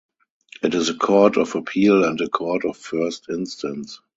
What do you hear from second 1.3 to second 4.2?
of appeal and a court of first instance.